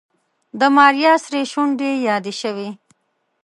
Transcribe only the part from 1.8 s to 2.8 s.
يې يادې شوې.